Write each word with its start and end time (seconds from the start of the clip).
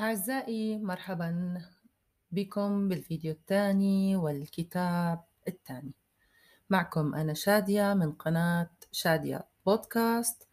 أعزائي 0.00 0.78
مرحبا 0.78 1.60
بكم 2.32 2.88
بالفيديو 2.88 3.32
الثاني 3.32 4.16
والكتاب 4.16 5.24
الثاني. 5.48 5.92
معكم 6.70 7.14
أنا 7.14 7.34
شادية 7.34 7.94
من 7.94 8.12
قناة 8.12 8.70
شادية 8.92 9.46
بودكاست. 9.66 10.48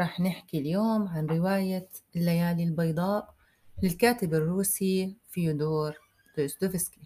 راح 0.00 0.20
نحكي 0.20 0.58
اليوم 0.58 1.08
عن 1.08 1.26
رواية 1.26 1.88
الليالي 2.16 2.64
البيضاء 2.64 3.34
للكاتب 3.82 4.34
الروسي 4.34 5.16
فيودور 5.30 5.98
دوستويفسكي. 6.38 7.00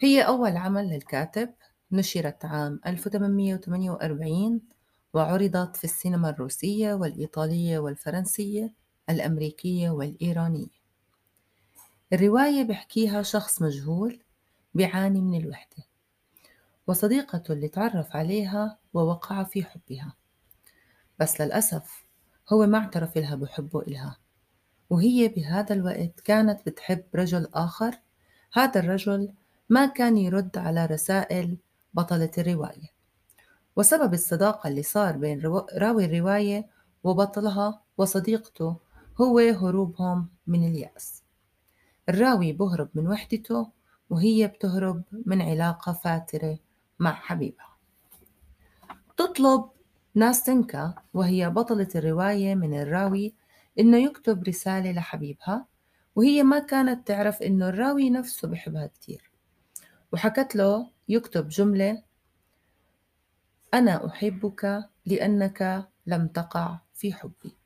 هي 0.00 0.22
أول 0.22 0.56
عمل 0.56 0.88
للكاتب 0.88 1.54
نشرت 1.92 2.44
عام 2.44 2.80
1848 2.86 4.60
وعرضت 5.14 5.76
في 5.76 5.84
السينما 5.84 6.30
الروسية 6.30 6.94
والإيطالية 6.94 7.78
والفرنسية 7.78 8.79
الأمريكية 9.10 9.90
والإيرانية. 9.90 10.80
الرواية 12.12 12.62
بحكيها 12.62 13.22
شخص 13.22 13.62
مجهول 13.62 14.20
بيعاني 14.74 15.20
من 15.20 15.40
الوحدة. 15.40 15.84
وصديقته 16.86 17.52
اللي 17.52 17.68
تعرف 17.68 18.16
عليها 18.16 18.78
ووقع 18.94 19.44
في 19.44 19.64
حبها. 19.64 20.14
بس 21.18 21.40
للأسف 21.40 22.04
هو 22.52 22.66
ما 22.66 22.78
اعترف 22.78 23.16
لها 23.16 23.34
بحبه 23.34 23.80
إلها. 23.82 24.16
وهي 24.90 25.28
بهذا 25.28 25.74
الوقت 25.74 26.20
كانت 26.20 26.66
بتحب 26.66 27.04
رجل 27.14 27.48
آخر. 27.54 27.98
هذا 28.52 28.80
الرجل 28.80 29.32
ما 29.68 29.86
كان 29.86 30.16
يرد 30.16 30.58
على 30.58 30.86
رسائل 30.86 31.56
بطلة 31.94 32.30
الرواية. 32.38 32.90
وسبب 33.76 34.14
الصداقة 34.14 34.68
اللي 34.68 34.82
صار 34.82 35.16
بين 35.16 35.40
راوي 35.74 36.04
الرواية 36.04 36.66
وبطلها 37.04 37.82
وصديقته 37.98 38.76
هو 39.20 39.38
هروبهم 39.38 40.28
من 40.46 40.68
اليأس. 40.68 41.22
الراوي 42.08 42.52
بهرب 42.52 42.88
من 42.94 43.08
وحدته 43.08 43.70
وهي 44.10 44.46
بتهرب 44.46 45.02
من 45.26 45.42
علاقة 45.42 45.92
فاترة 45.92 46.58
مع 46.98 47.12
حبيبها. 47.12 47.76
تطلب 49.16 49.70
ناستنكا 50.14 50.94
وهي 51.14 51.50
بطلة 51.50 51.88
الرواية 51.94 52.54
من 52.54 52.80
الراوي 52.80 53.34
إنه 53.78 53.96
يكتب 53.96 54.44
رسالة 54.48 54.92
لحبيبها 54.92 55.66
وهي 56.16 56.42
ما 56.42 56.58
كانت 56.58 57.08
تعرف 57.08 57.42
إنه 57.42 57.68
الراوي 57.68 58.10
نفسه 58.10 58.48
بحبها 58.48 58.86
كتير. 58.86 59.30
وحكت 60.12 60.56
له 60.56 60.90
يكتب 61.08 61.48
جملة 61.48 62.02
أنا 63.74 64.06
أحبك 64.06 64.88
لأنك 65.06 65.88
لم 66.06 66.26
تقع 66.26 66.78
في 66.94 67.12
حبي. 67.12 67.59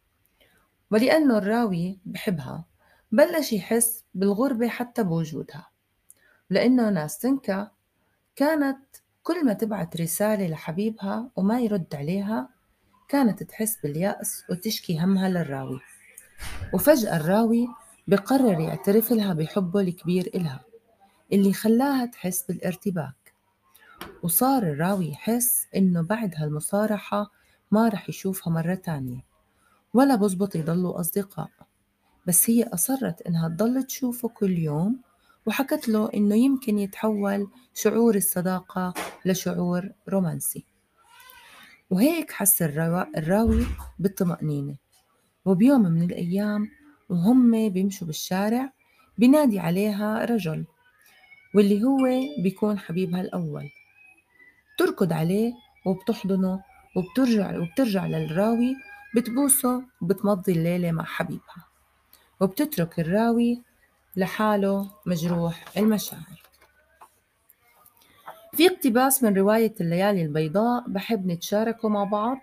ولأنه 0.95 1.39
الراوي 1.39 1.99
بحبها 2.07 2.65
بلش 3.13 3.53
يحس 3.53 4.05
بالغربة 4.15 4.69
حتى 4.69 5.03
بوجودها. 5.03 5.67
لأنه 6.51 6.91
ناستنكا 6.91 7.71
كانت 8.37 8.79
كل 9.23 9.45
ما 9.45 9.53
تبعت 9.53 10.01
رسالة 10.01 10.47
لحبيبها 10.47 11.31
وما 11.37 11.61
يرد 11.61 11.95
عليها 11.95 12.49
كانت 13.09 13.43
تحس 13.43 13.79
باليأس 13.83 14.45
وتشكي 14.51 14.99
همها 14.99 15.29
للراوي. 15.29 15.81
وفجأة 16.75 17.17
الراوي 17.17 17.69
بقرر 18.09 18.61
يعترف 18.61 19.13
لها 19.13 19.33
بحبه 19.33 19.81
الكبير 19.81 20.31
إلها 20.35 20.61
اللي 21.33 21.53
خلاها 21.53 22.07
تحس 22.07 22.43
بالارتباك. 22.43 23.35
وصار 24.23 24.63
الراوي 24.63 25.09
يحس 25.09 25.67
إنه 25.77 26.03
بعد 26.03 26.35
هالمصارحة 26.37 27.31
ما 27.71 27.89
رح 27.89 28.09
يشوفها 28.09 28.53
مرة 28.53 28.75
تانية. 28.75 29.34
ولا 29.95 30.15
بزبط 30.15 30.57
يضلوا 30.57 31.01
أصدقاء. 31.01 31.51
بس 32.27 32.51
هي 32.51 32.63
أصرت 32.63 33.23
إنها 33.23 33.49
تضل 33.49 33.83
تشوفه 33.83 34.29
كل 34.29 34.59
يوم 34.59 35.01
وحكت 35.47 35.89
له 35.89 36.11
إنه 36.15 36.35
يمكن 36.35 36.79
يتحول 36.79 37.49
شعور 37.75 38.15
الصداقة 38.15 38.95
لشعور 39.25 39.91
رومانسي. 40.09 40.67
وهيك 41.91 42.31
حس 42.33 42.63
الراوي 42.63 43.67
بالطمأنينة. 43.99 44.77
وبيوم 45.45 45.83
من 45.83 46.03
الأيام 46.03 46.69
وهم 47.09 47.69
بيمشوا 47.69 48.07
بالشارع 48.07 48.73
بينادي 49.19 49.59
عليها 49.59 50.25
رجل 50.25 50.65
واللي 51.55 51.85
هو 51.85 51.99
بيكون 52.43 52.79
حبيبها 52.79 53.21
الأول 53.21 53.71
تركض 54.79 55.13
عليه 55.13 55.53
وبتحضنه 55.87 56.63
وبترجع 56.97 57.59
وبترجع 57.59 58.07
للراوي 58.07 58.77
بتبوسه 59.15 59.83
وبتمضي 60.01 60.53
الليلة 60.53 60.93
مع 60.93 61.05
حبيبها 61.05 61.67
وبتترك 62.41 63.01
الراوي 63.01 63.63
لحاله 64.17 64.91
مجروح 65.07 65.65
المشاعر. 65.77 66.43
في 68.57 68.67
اقتباس 68.67 69.23
من 69.23 69.37
رواية 69.37 69.75
الليالي 69.81 70.23
البيضاء 70.23 70.89
بحب 70.89 71.27
نتشاركه 71.27 71.89
مع 71.89 72.05
بعض 72.05 72.39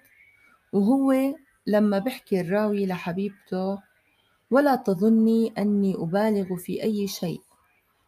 وهو 0.74 1.36
لما 1.68 2.00
بحكي 2.00 2.42
الراوي 2.42 2.86
لحبيبته 2.86 3.80
ولا 4.52 4.76
تظني 4.76 5.54
أني 5.58 5.96
أبالغ 5.96 6.56
في 6.56 6.84
أي 6.84 7.08
شيء 7.08 7.42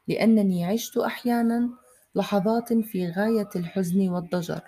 لأنني 0.08 0.66
عشت 0.66 0.98
أحيانا 0.98 1.70
لحظات 2.16 2.74
في 2.74 3.10
غاية 3.10 3.50
الحزن 3.56 4.10
والضجر 4.10 4.62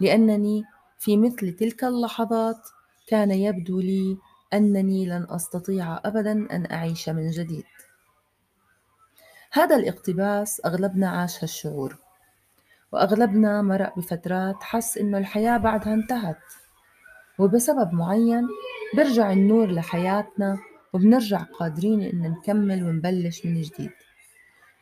لأنني 0.00 0.64
في 0.98 1.16
مثل 1.16 1.52
تلك 1.52 1.84
اللحظات 1.84 2.68
كان 3.08 3.30
يبدو 3.30 3.80
لي 3.80 4.18
أنني 4.54 5.06
لن 5.06 5.26
أستطيع 5.30 6.00
أبدا 6.04 6.32
أن 6.32 6.72
أعيش 6.72 7.08
من 7.08 7.30
جديد. 7.30 7.64
هذا 9.52 9.76
الاقتباس 9.76 10.60
أغلبنا 10.66 11.10
عاش 11.10 11.44
هالشعور 11.44 11.96
وأغلبنا 12.92 13.62
مرق 13.62 13.98
بفترات 13.98 14.62
حس 14.62 14.98
إنه 14.98 15.18
الحياة 15.18 15.58
بعدها 15.58 15.94
انتهت. 15.94 16.38
وبسبب 17.38 17.92
معين 17.92 18.48
برجع 18.96 19.32
النور 19.32 19.70
لحياتنا 19.70 20.58
وبنرجع 20.92 21.42
قادرين 21.42 22.02
إن 22.02 22.22
نكمل 22.22 22.84
ونبلش 22.84 23.46
من 23.46 23.62
جديد. 23.62 23.90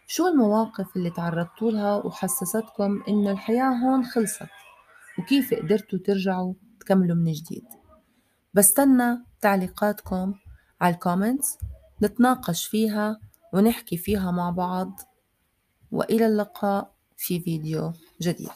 شو 0.06 0.28
المواقف 0.28 0.96
اللي 0.96 1.10
تعرضتوا 1.10 1.70
لها 1.70 1.94
وحسستكم 1.94 3.02
إنه 3.08 3.30
الحياة 3.30 3.70
هون 3.70 4.04
خلصت؟ 4.04 4.48
وكيف 5.18 5.54
قدرتوا 5.54 5.98
ترجعوا 5.98 6.54
تكملوا 6.80 7.16
من 7.16 7.32
جديد؟ 7.32 7.64
بستنى 8.56 9.18
تعليقاتكم 9.40 10.34
على 10.80 10.94
الكومنتس 10.94 11.58
نتناقش 12.02 12.66
فيها 12.66 13.20
ونحكي 13.52 13.96
فيها 13.96 14.30
مع 14.30 14.50
بعض. 14.50 15.00
وإلى 15.92 16.26
اللقاء 16.26 16.94
في 17.16 17.40
فيديو 17.40 17.92
جديد. 18.22 18.48